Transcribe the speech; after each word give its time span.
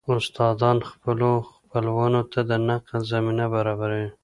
استادان 0.17 0.77
خپلو 0.91 1.29
خپلوانو 1.61 2.21
ته 2.31 2.39
د 2.49 2.51
نقل 2.67 2.99
زمينه 3.11 3.45
برابروي 3.53 4.07